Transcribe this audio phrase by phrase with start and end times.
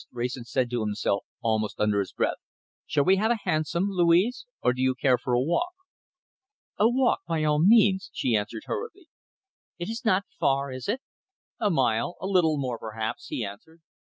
[0.11, 2.37] Wrayson said to himself, almost under his breath.
[2.87, 5.73] "Shall we have a hansom, Louise, or do you care for a walk?"
[6.79, 9.09] "A walk, by all means," she answered hurriedly.
[9.77, 11.01] "It is not far, is it?"
[11.59, 13.83] "A mile a little more perhaps," he answered.